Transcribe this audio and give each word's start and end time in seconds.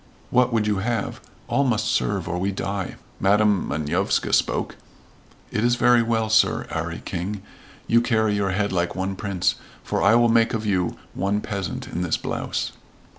"What 0.31 0.51
would 0.51 0.65
you 0.65 0.77
have? 0.77 1.21
All 1.47 1.63
must 1.63 1.85
serve 1.85 2.27
or 2.27 2.39
we 2.39 2.51
die." 2.51 2.95
Madam 3.19 3.67
Manovska 3.67 4.33
spoke, 4.33 4.75
"It 5.51 5.63
is 5.63 5.79
well, 5.79 6.27
Sir 6.27 6.65
'Arry 6.71 7.03
King, 7.05 7.43
you 7.85 8.01
carry 8.01 8.33
your 8.33 8.49
head 8.49 8.71
like 8.71 8.95
one 8.95 9.15
prince, 9.15 9.53
for 9.83 10.01
I 10.01 10.15
will 10.15 10.27
make 10.29 10.55
of 10.55 10.65
you 10.65 10.97
one 11.13 11.39
peasant 11.39 11.87
in 11.87 12.01
this 12.01 12.17
blouse." 12.17 12.71